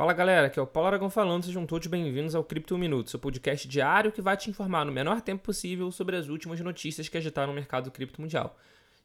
Fala 0.00 0.14
galera, 0.14 0.46
aqui 0.46 0.58
é 0.58 0.62
o 0.62 0.66
Paulo 0.66 0.86
Aragão 0.86 1.10
falando, 1.10 1.44
sejam 1.44 1.66
todos 1.66 1.86
bem-vindos 1.86 2.34
ao 2.34 2.42
Cripto 2.42 2.78
Minuto, 2.78 3.10
seu 3.10 3.20
podcast 3.20 3.68
diário 3.68 4.10
que 4.10 4.22
vai 4.22 4.34
te 4.34 4.48
informar 4.48 4.86
no 4.86 4.90
menor 4.90 5.20
tempo 5.20 5.42
possível 5.42 5.92
sobre 5.92 6.16
as 6.16 6.26
últimas 6.26 6.58
notícias 6.60 7.06
que 7.06 7.18
agitaram 7.18 7.52
o 7.52 7.54
mercado 7.54 7.90
cripto 7.90 8.18
mundial. 8.18 8.56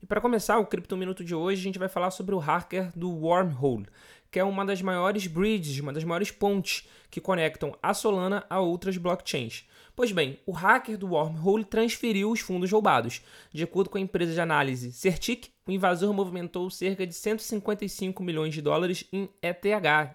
E 0.00 0.06
para 0.06 0.20
começar 0.20 0.56
o 0.60 0.66
Cripto 0.66 0.96
Minuto 0.96 1.24
de 1.24 1.34
hoje, 1.34 1.60
a 1.60 1.64
gente 1.64 1.80
vai 1.80 1.88
falar 1.88 2.12
sobre 2.12 2.32
o 2.32 2.38
hacker 2.38 2.96
do 2.96 3.10
Wormhole, 3.10 3.88
que 4.30 4.38
é 4.38 4.44
uma 4.44 4.64
das 4.64 4.80
maiores 4.82 5.26
bridges, 5.26 5.80
uma 5.80 5.92
das 5.92 6.04
maiores 6.04 6.30
pontes 6.30 6.88
que 7.10 7.20
conectam 7.20 7.76
a 7.82 7.92
Solana 7.92 8.46
a 8.48 8.60
outras 8.60 8.96
blockchains. 8.96 9.68
Pois 9.96 10.12
bem, 10.12 10.38
o 10.46 10.52
hacker 10.52 10.96
do 10.96 11.08
Wormhole 11.08 11.64
transferiu 11.64 12.30
os 12.30 12.38
fundos 12.38 12.70
roubados. 12.70 13.20
De 13.52 13.64
acordo 13.64 13.90
com 13.90 13.98
a 13.98 14.00
empresa 14.00 14.32
de 14.32 14.40
análise 14.40 14.92
Certic, 14.92 15.48
o 15.66 15.72
invasor 15.72 16.12
movimentou 16.12 16.68
cerca 16.68 17.06
de 17.06 17.14
155 17.14 18.22
milhões 18.22 18.52
de 18.52 18.60
dólares 18.60 19.06
em 19.12 19.28
ETH, 19.42 19.64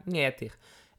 em 0.08 0.20
Ether. 0.20 0.52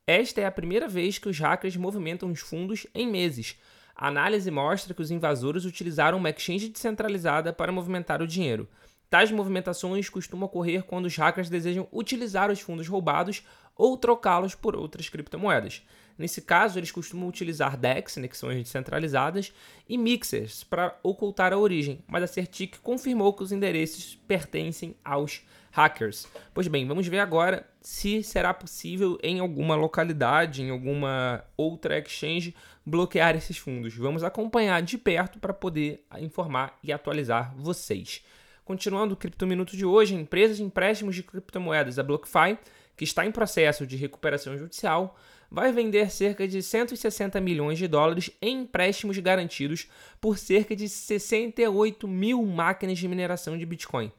Esta 0.07 0.41
é 0.41 0.47
a 0.47 0.51
primeira 0.51 0.89
vez 0.89 1.19
que 1.19 1.29
os 1.29 1.39
hackers 1.39 1.77
movimentam 1.77 2.31
os 2.31 2.41
fundos 2.41 2.87
em 2.93 3.09
meses. 3.09 3.57
A 3.95 4.09
análise 4.09 4.51
mostra 4.51 4.93
que 4.93 5.03
os 5.03 5.11
invasores 5.11 5.65
utilizaram 5.65 6.19
uma 6.19 6.31
exchange 6.31 6.69
descentralizada 6.69 7.53
para 7.53 7.71
movimentar 7.71 8.21
o 8.21 8.27
dinheiro. 8.27 8.69
Tais 9.09 9.31
movimentações 9.31 10.09
costumam 10.09 10.47
ocorrer 10.47 10.83
quando 10.85 11.07
os 11.07 11.17
hackers 11.17 11.49
desejam 11.49 11.87
utilizar 11.93 12.51
os 12.51 12.61
fundos 12.61 12.89
roubados 12.89 13.45
ou 13.77 13.97
trocá-los 13.97 14.55
por 14.55 14.75
outras 14.75 15.09
criptomoedas. 15.09 15.83
Nesse 16.21 16.43
caso, 16.43 16.79
eles 16.79 16.93
costumam 16.93 17.27
utilizar 17.27 17.79
DEX, 17.79 18.19
né, 18.19 18.29
que 18.29 18.37
são 18.37 18.51
as 18.51 18.57
descentralizadas, 18.57 19.55
e 19.89 19.97
mixers 19.97 20.63
para 20.63 20.95
ocultar 21.03 21.51
a 21.51 21.57
origem, 21.57 22.05
mas 22.07 22.23
a 22.23 22.27
Certic 22.27 22.77
confirmou 22.83 23.33
que 23.33 23.43
os 23.43 23.53
endereços 23.53 24.21
pertencem 24.29 24.95
aos 25.03 25.43
hackers. 25.71 26.29
Pois 26.53 26.69
bem, 26.69 26.87
vamos 26.87 27.07
ver 27.07 27.21
agora 27.21 27.67
se 27.81 28.23
será 28.23 28.53
possível 28.53 29.19
em 29.23 29.39
alguma 29.39 29.75
localidade, 29.75 30.63
em 30.63 30.69
alguma 30.69 31.43
outra 31.57 31.99
exchange, 31.99 32.55
bloquear 32.85 33.35
esses 33.35 33.57
fundos. 33.57 33.97
Vamos 33.97 34.23
acompanhar 34.23 34.83
de 34.83 34.99
perto 34.99 35.39
para 35.39 35.55
poder 35.55 36.05
informar 36.19 36.79
e 36.83 36.93
atualizar 36.93 37.55
vocês. 37.57 38.23
Continuando 38.63 39.15
o 39.15 39.17
Cripto 39.17 39.47
Minuto 39.47 39.75
de 39.75 39.87
hoje, 39.87 40.15
a 40.15 40.21
empresa 40.21 40.55
de 40.55 40.63
empréstimos 40.63 41.15
de 41.15 41.23
criptomoedas, 41.23 41.99
a 41.99 42.03
BlockFi, 42.03 42.59
que 42.95 43.05
está 43.05 43.25
em 43.25 43.33
processo 43.33 43.87
de 43.87 43.97
recuperação 43.97 44.59
judicial, 44.59 45.17
vai 45.51 45.73
vender 45.73 46.11
cerca 46.11 46.47
de 46.47 46.63
160 46.63 47.41
milhões 47.41 47.79
de 47.79 47.89
dólares 47.89 48.31
em 48.41 48.61
empréstimos 48.61 49.19
garantidos 49.19 49.89
por 50.21 50.39
cerca 50.39 50.77
de 50.77 50.89
68 50.89 52.07
mil 52.07 52.45
máquinas 52.47 52.99
de 52.99 53.09
mineração 53.09 53.59
de 53.59 53.67
Bitcoin. 53.67 54.13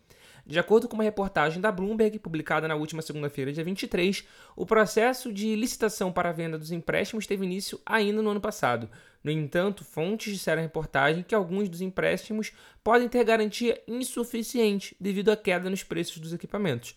De 0.46 0.60
acordo 0.60 0.88
com 0.88 0.96
uma 0.96 1.04
reportagem 1.04 1.62
da 1.62 1.72
Bloomberg, 1.72 2.18
publicada 2.18 2.68
na 2.68 2.76
última 2.76 3.02
segunda-feira, 3.02 3.54
dia 3.54 3.64
23, 3.64 4.28
o 4.56 4.66
processo 4.66 5.32
de 5.32 5.56
licitação 5.56 6.12
para 6.12 6.30
a 6.30 6.34
venda 6.34 6.58
dos 6.58 6.72
empréstimos 6.72 7.28
teve 7.28 7.46
início 7.46 7.80
ainda 7.86 8.22
no 8.22 8.32
ano 8.32 8.42
passado. 8.42 8.90
No 9.24 9.30
entanto, 9.30 9.86
fontes 9.86 10.34
disseram 10.34 10.62
à 10.62 10.64
reportagem 10.64 11.24
que 11.24 11.36
alguns 11.36 11.70
dos 11.70 11.80
empréstimos 11.80 12.52
podem 12.84 13.08
ter 13.08 13.24
garantia 13.24 13.80
insuficiente 13.88 14.96
devido 15.00 15.30
à 15.30 15.38
queda 15.38 15.70
nos 15.70 15.84
preços 15.84 16.18
dos 16.18 16.34
equipamentos 16.34 16.96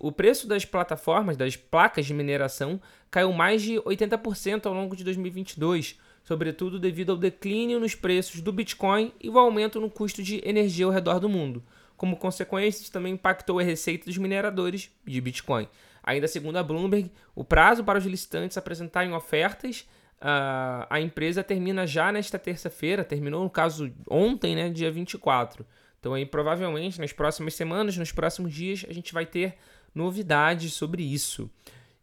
o 0.00 0.12
preço 0.12 0.46
das 0.46 0.64
plataformas, 0.64 1.36
das 1.36 1.56
placas 1.56 2.06
de 2.06 2.14
mineração, 2.14 2.80
caiu 3.10 3.32
mais 3.32 3.62
de 3.62 3.74
80% 3.74 4.66
ao 4.66 4.72
longo 4.72 4.96
de 4.96 5.04
2022, 5.04 5.98
sobretudo 6.24 6.78
devido 6.78 7.12
ao 7.12 7.18
declínio 7.18 7.78
nos 7.78 7.94
preços 7.94 8.40
do 8.40 8.52
Bitcoin 8.52 9.12
e 9.20 9.28
o 9.28 9.38
aumento 9.38 9.80
no 9.80 9.90
custo 9.90 10.22
de 10.22 10.40
energia 10.44 10.86
ao 10.86 10.92
redor 10.92 11.18
do 11.18 11.28
mundo. 11.28 11.62
Como 11.96 12.16
consequência, 12.16 12.82
isso 12.82 12.92
também 12.92 13.14
impactou 13.14 13.58
a 13.58 13.62
receita 13.62 14.06
dos 14.06 14.18
mineradores 14.18 14.90
de 15.04 15.20
Bitcoin. 15.20 15.68
Ainda 16.02 16.28
segundo 16.28 16.56
a 16.56 16.62
Bloomberg, 16.62 17.10
o 17.34 17.44
prazo 17.44 17.82
para 17.82 17.98
os 17.98 18.04
licitantes 18.04 18.56
apresentarem 18.56 19.12
ofertas 19.12 19.86
uh, 20.16 20.86
a 20.88 21.00
empresa 21.00 21.42
termina 21.42 21.86
já 21.86 22.10
nesta 22.12 22.38
terça-feira, 22.38 23.04
terminou 23.04 23.42
no 23.42 23.50
caso 23.50 23.92
ontem, 24.08 24.54
né, 24.54 24.68
dia 24.68 24.90
24. 24.90 25.66
Então 25.98 26.14
aí 26.14 26.24
provavelmente 26.24 27.00
nas 27.00 27.12
próximas 27.12 27.54
semanas, 27.54 27.96
nos 27.96 28.12
próximos 28.12 28.52
dias, 28.52 28.84
a 28.88 28.92
gente 28.92 29.12
vai 29.12 29.26
ter 29.26 29.56
novidades 29.96 30.74
sobre 30.74 31.02
isso. 31.02 31.50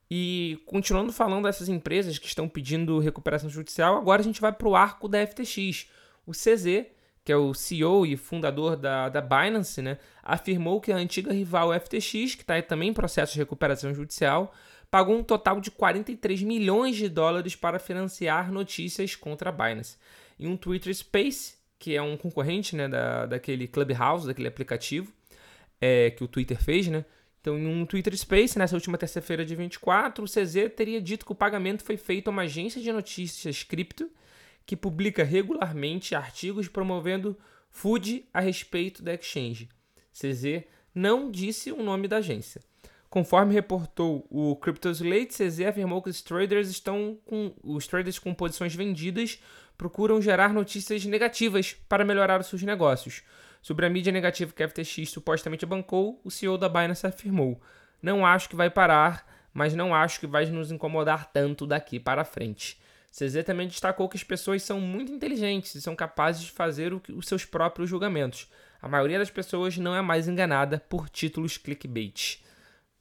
E 0.10 0.60
continuando 0.66 1.14
falando 1.14 1.46
dessas 1.46 1.70
empresas 1.70 2.20
que 2.20 2.28
estão 2.28 2.48
pedindo 2.48 3.00
recuperação 3.00 3.50
judicial, 3.50 3.98
agora 3.98 4.22
a 4.22 4.24
gente 4.24 4.42
vai 4.42 4.52
para 4.52 4.68
o 4.68 4.76
arco 4.76 5.08
da 5.08 5.26
FTX. 5.26 5.88
O 6.26 6.32
CZ, 6.32 6.86
que 7.24 7.32
é 7.32 7.38
o 7.38 7.54
CEO 7.54 8.06
e 8.06 8.18
fundador 8.18 8.76
da, 8.76 9.10
da 9.10 9.22
Binance, 9.22 9.82
né, 9.82 9.98
afirmou 10.22 10.82
que 10.82 10.92
a 10.92 10.98
antiga 10.98 11.32
rival 11.32 11.74
FTX, 11.80 12.36
que 12.36 12.42
está 12.42 12.62
também 12.62 12.90
em 12.90 12.94
processo 12.94 13.34
de 13.34 13.40
recuperação 13.40 13.94
judicial, 13.94 14.54
pagou 14.92 15.18
um 15.18 15.24
total 15.24 15.60
de 15.60 15.72
43 15.72 16.44
milhões 16.44 16.96
de 16.96 17.10
dólares 17.10 17.56
para 17.56 17.80
financiar 17.80 18.52
notícias 18.52 19.16
contra 19.16 19.50
a 19.50 19.52
Binance. 19.52 19.98
Em 20.40 20.48
um 20.48 20.58
Twitter 20.58 20.94
Space, 20.94 21.56
que 21.80 21.96
é 21.96 22.02
um 22.02 22.16
concorrente 22.16 22.76
né, 22.76 22.88
da, 22.88 23.26
daquele 23.26 23.68
Clubhouse, 23.68 24.28
daquele 24.28 24.48
aplicativo 24.48 25.12
é, 25.82 26.12
que 26.12 26.24
o 26.24 26.28
Twitter 26.28 26.64
fez, 26.64 26.88
né? 26.88 27.04
Então, 27.44 27.60
em 27.60 27.68
um 27.68 27.86
Twitter 27.86 28.18
Space, 28.18 28.58
nessa 28.58 28.74
última 28.74 28.98
terça-feira 28.98 29.44
de 29.44 29.54
24, 29.54 30.24
o 30.24 30.28
CZ 30.28 30.74
teria 30.78 31.02
dito 31.02 31.26
que 31.26 31.34
o 31.34 31.36
pagamento 31.36 31.84
foi 31.84 31.98
feito 31.98 32.30
a 32.30 32.32
uma 32.32 32.44
agência 32.44 32.82
de 32.82 32.90
notícias 32.90 33.64
cripto 33.64 34.10
que 34.66 34.78
publica 34.78 35.26
regularmente 35.26 36.16
artigos 36.16 36.70
promovendo 36.70 37.38
food 37.70 38.26
a 38.34 38.40
respeito 38.40 39.04
da 39.04 39.14
exchange. 39.14 39.68
CZ 40.14 40.64
não 40.96 41.30
disse 41.30 41.70
o 41.70 41.84
nome 41.84 42.08
da 42.08 42.18
agência. 42.18 42.62
Conforme 43.10 43.54
reportou 43.54 44.26
o 44.30 44.56
CryptoSlate, 44.56 45.34
CZ 45.34 45.66
afirmou 45.68 46.02
que 46.02 46.10
os 46.10 46.22
traders 46.22 46.70
estão 46.70 47.20
com 47.26 47.54
os 47.62 47.86
traders 47.86 48.20
com 48.20 48.34
posições 48.34 48.74
vendidas 48.74 49.38
procuram 49.78 50.22
gerar 50.22 50.54
notícias 50.54 51.04
negativas 51.04 51.76
para 51.90 52.06
melhorar 52.06 52.40
os 52.40 52.48
seus 52.48 52.64
negócios. 52.64 53.22
Sobre 53.64 53.86
a 53.86 53.90
mídia 53.90 54.12
negativa 54.12 54.52
que 54.52 54.62
a 54.62 54.68
FTX 54.68 55.10
supostamente 55.10 55.66
bancou, 55.66 56.20
o 56.22 56.30
CEO 56.30 56.58
da 56.58 56.68
Binance 56.68 57.08
afirmou: 57.08 57.62
Não 58.02 58.26
acho 58.26 58.50
que 58.50 58.58
vai 58.58 58.70
parar, 58.70 59.26
mas 59.54 59.74
não 59.74 59.96
acho 59.96 60.20
que 60.20 60.28
vai 60.28 60.46
nos 60.48 60.70
incomodar 60.70 61.32
tanto 61.32 61.66
daqui 61.66 61.98
para 61.98 62.26
frente. 62.26 62.78
CZ 63.10 63.46
também 63.46 63.68
destacou 63.68 64.10
que 64.10 64.18
as 64.18 64.24
pessoas 64.24 64.64
são 64.64 64.82
muito 64.82 65.14
inteligentes 65.14 65.76
e 65.76 65.82
são 65.82 65.96
capazes 65.96 66.42
de 66.44 66.52
fazer 66.52 66.94
os 66.94 67.26
seus 67.26 67.46
próprios 67.46 67.90
julgamentos. 67.90 68.52
A 68.82 68.90
maioria 68.90 69.18
das 69.18 69.30
pessoas 69.30 69.78
não 69.78 69.96
é 69.96 70.02
mais 70.02 70.28
enganada 70.28 70.84
por 70.90 71.08
títulos 71.08 71.58
clickbait. 71.58 72.44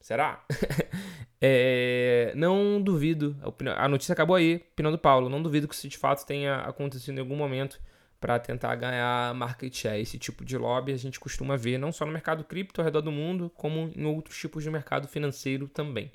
Será? 0.00 0.44
é, 1.42 2.32
não 2.36 2.80
duvido. 2.80 3.36
A 3.76 3.88
notícia 3.88 4.12
acabou 4.12 4.36
aí, 4.36 4.56
opinião 4.72 4.92
do 4.92 4.98
Paulo. 4.98 5.28
Não 5.28 5.42
duvido 5.42 5.66
que 5.66 5.74
isso 5.74 5.88
de 5.88 5.98
fato 5.98 6.24
tenha 6.24 6.58
acontecido 6.58 7.16
em 7.16 7.20
algum 7.20 7.36
momento 7.36 7.80
para 8.22 8.38
tentar 8.38 8.76
ganhar 8.76 9.34
market 9.34 9.76
share. 9.76 10.00
Esse 10.00 10.16
tipo 10.16 10.44
de 10.44 10.56
lobby 10.56 10.92
a 10.92 10.96
gente 10.96 11.18
costuma 11.18 11.56
ver 11.56 11.76
não 11.76 11.90
só 11.90 12.06
no 12.06 12.12
mercado 12.12 12.44
cripto 12.44 12.80
ao 12.80 12.84
redor 12.84 13.00
do 13.00 13.10
mundo, 13.10 13.50
como 13.56 13.90
em 13.96 14.04
outros 14.04 14.38
tipos 14.38 14.62
de 14.62 14.70
mercado 14.70 15.08
financeiro 15.08 15.66
também. 15.66 16.08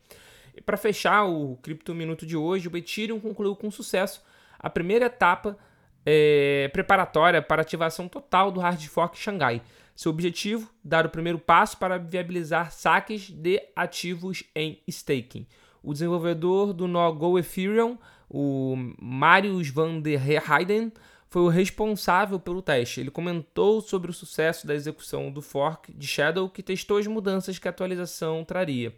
E 0.56 0.62
para 0.62 0.78
fechar 0.78 1.25
o 1.25 1.57
Cripto 1.57 1.94
Minuto 1.94 2.25
de 2.25 2.38
hoje, 2.38 2.69
o 2.69 2.78
Ethereum 2.78 3.19
concluiu 3.19 3.57
com 3.57 3.69
sucesso 3.69 4.23
a 4.57 4.69
primeira 4.69 5.07
etapa 5.07 5.57
é, 6.06 6.69
preparatória 6.72 7.41
para 7.41 7.62
ativação 7.62 8.07
total 8.07 8.51
do 8.51 8.62
hard 8.62 8.81
fork 8.88 9.18
Xangai. 9.18 9.62
Seu 9.94 10.09
objetivo, 10.09 10.72
dar 10.81 11.06
o 11.06 11.09
primeiro 11.09 11.38
passo 11.38 11.78
para 11.78 11.97
viabilizar 11.97 12.72
saques 12.72 13.29
de 13.29 13.62
ativos 13.75 14.45
em 14.56 14.81
staking. 14.88 15.45
O 15.84 15.91
desenvolvedor 15.91 16.72
do 16.72 16.88
nó 16.88 17.12
Go 17.12 17.38
Ethereum, 17.38 17.97
o 18.29 18.75
Marius 18.97 19.69
van 19.69 20.00
der 20.00 20.22
Heijden, 20.22 20.94
foi 21.30 21.42
o 21.42 21.50
responsável 21.50 22.40
pelo 22.40 22.62
teste. 22.62 23.02
Ele 23.02 23.12
comentou 23.12 23.82
sobre 23.82 24.10
o 24.10 24.14
sucesso 24.14 24.66
da 24.66 24.74
execução 24.74 25.32
do 25.32 25.42
fork 25.42 25.92
de 25.94 26.08
Shadow, 26.08 26.50
que 26.50 26.64
testou 26.64 26.98
as 26.98 27.08
mudanças 27.08 27.60
que 27.60 27.68
a 27.68 27.72
atualização 27.72 28.44
traria. 28.44 28.94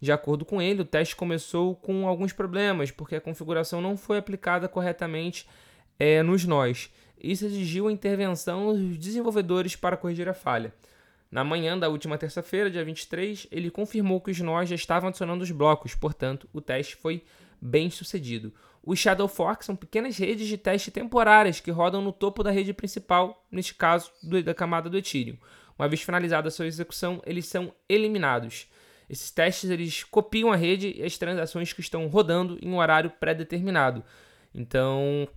De 0.00 0.10
acordo 0.10 0.44
com 0.44 0.60
ele, 0.60 0.82
o 0.82 0.84
teste 0.84 1.14
começou 1.14 1.76
com 1.76 2.08
alguns 2.08 2.32
problemas, 2.32 2.90
porque 2.90 3.16
a 3.16 3.20
configuração 3.20 3.80
não 3.80 3.96
foi 3.96 4.18
aplicada 4.18 4.68
corretamente 4.68 5.46
é, 5.98 6.22
nos 6.22 6.44
nós. 6.44 6.90
Isso 7.22 7.46
exigiu 7.46 7.86
a 7.86 7.92
intervenção 7.92 8.74
dos 8.74 8.98
desenvolvedores 8.98 9.76
para 9.76 9.96
corrigir 9.96 10.28
a 10.28 10.34
falha. 10.34 10.72
Na 11.30 11.44
manhã 11.44 11.78
da 11.78 11.88
última 11.88 12.18
terça-feira, 12.18 12.70
dia 12.70 12.84
23, 12.84 13.46
ele 13.50 13.70
confirmou 13.70 14.20
que 14.20 14.30
os 14.30 14.40
nós 14.40 14.68
já 14.68 14.74
estavam 14.74 15.08
adicionando 15.08 15.44
os 15.44 15.50
blocos, 15.50 15.94
portanto, 15.94 16.48
o 16.52 16.60
teste 16.60 16.96
foi 16.96 17.22
bem 17.62 17.88
sucedido. 17.88 18.52
Os 18.84 18.98
Shadow 18.98 19.28
Forks 19.28 19.66
são 19.66 19.76
pequenas 19.76 20.18
redes 20.18 20.48
de 20.48 20.58
teste 20.58 20.90
temporárias 20.90 21.60
que 21.60 21.70
rodam 21.70 22.02
no 22.02 22.12
topo 22.12 22.42
da 22.42 22.50
rede 22.50 22.74
principal, 22.74 23.46
neste 23.50 23.74
caso, 23.74 24.10
do, 24.20 24.42
da 24.42 24.52
camada 24.52 24.90
do 24.90 24.98
Ethereum. 24.98 25.38
Uma 25.78 25.88
vez 25.88 26.02
finalizada 26.02 26.48
a 26.48 26.50
sua 26.50 26.66
execução, 26.66 27.22
eles 27.24 27.46
são 27.46 27.72
eliminados. 27.88 28.66
Esses 29.08 29.30
testes 29.30 29.70
eles 29.70 30.02
copiam 30.02 30.50
a 30.50 30.56
rede 30.56 30.94
e 30.96 31.02
as 31.02 31.16
transações 31.16 31.72
que 31.72 31.80
estão 31.80 32.08
rodando 32.08 32.58
em 32.60 32.68
um 32.68 32.78
horário 32.78 33.10
pré-determinado. 33.10 34.02
Então, 34.52 35.28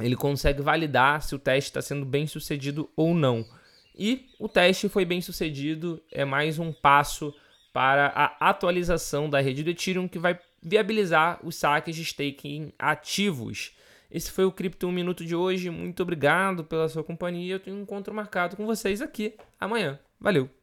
ele 0.00 0.16
consegue 0.16 0.60
validar 0.60 1.22
se 1.22 1.34
o 1.34 1.38
teste 1.38 1.70
está 1.70 1.80
sendo 1.80 2.04
bem 2.04 2.26
sucedido 2.26 2.90
ou 2.96 3.14
não. 3.14 3.46
E 3.94 4.28
o 4.38 4.48
teste 4.48 4.88
foi 4.88 5.04
bem 5.04 5.20
sucedido, 5.20 6.02
é 6.10 6.24
mais 6.24 6.58
um 6.58 6.72
passo 6.72 7.34
para 7.72 8.08
a 8.14 8.50
atualização 8.50 9.30
da 9.30 9.40
rede 9.40 9.62
do 9.62 9.70
Ethereum 9.70 10.08
que 10.08 10.18
vai 10.18 10.38
viabilizar 10.62 11.40
os 11.42 11.56
saques 11.56 11.96
de 11.96 12.02
staking 12.02 12.72
ativos. 12.78 13.76
Esse 14.10 14.30
foi 14.30 14.44
o 14.44 14.52
Cripto 14.52 14.86
1 14.86 14.92
Minuto 14.92 15.24
de 15.24 15.34
hoje. 15.34 15.70
Muito 15.70 16.02
obrigado 16.02 16.64
pela 16.64 16.88
sua 16.88 17.02
companhia. 17.02 17.54
Eu 17.54 17.60
tenho 17.60 17.76
um 17.76 17.82
encontro 17.82 18.14
marcado 18.14 18.56
com 18.56 18.66
vocês 18.66 19.00
aqui 19.00 19.34
amanhã. 19.58 19.98
Valeu! 20.20 20.61